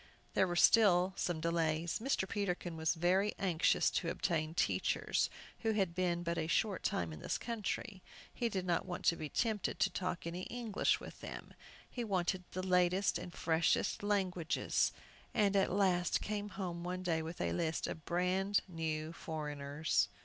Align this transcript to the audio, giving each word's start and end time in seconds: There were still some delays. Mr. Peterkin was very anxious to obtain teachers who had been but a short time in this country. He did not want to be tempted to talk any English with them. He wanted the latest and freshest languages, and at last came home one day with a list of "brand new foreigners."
There 0.33 0.47
were 0.47 0.55
still 0.55 1.13
some 1.15 1.39
delays. 1.39 1.99
Mr. 1.99 2.27
Peterkin 2.27 2.75
was 2.75 2.95
very 2.95 3.35
anxious 3.37 3.91
to 3.91 4.09
obtain 4.09 4.55
teachers 4.55 5.29
who 5.59 5.73
had 5.73 5.93
been 5.93 6.23
but 6.23 6.39
a 6.39 6.47
short 6.47 6.81
time 6.81 7.13
in 7.13 7.19
this 7.19 7.37
country. 7.37 8.01
He 8.33 8.49
did 8.49 8.65
not 8.65 8.87
want 8.87 9.05
to 9.05 9.15
be 9.15 9.29
tempted 9.29 9.79
to 9.79 9.89
talk 9.91 10.25
any 10.25 10.45
English 10.45 10.99
with 10.99 11.21
them. 11.21 11.53
He 11.87 12.03
wanted 12.03 12.45
the 12.49 12.63
latest 12.65 13.19
and 13.19 13.31
freshest 13.31 14.01
languages, 14.01 14.91
and 15.35 15.55
at 15.55 15.71
last 15.71 16.19
came 16.19 16.49
home 16.49 16.83
one 16.83 17.03
day 17.03 17.21
with 17.21 17.39
a 17.39 17.53
list 17.53 17.85
of 17.85 18.03
"brand 18.03 18.61
new 18.67 19.13
foreigners." 19.13 20.07